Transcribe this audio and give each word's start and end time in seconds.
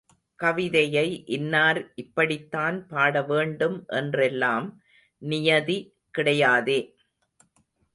கவிதையை 0.39 1.03
இன்னார் 1.27 1.79
இப்படித்தான் 1.95 2.87
பாட 2.87 3.21
வேண்டும் 3.21 3.77
என்றெல்லாம் 3.93 4.67
நியதி 5.21 5.79
கிடையாதே. 6.17 6.79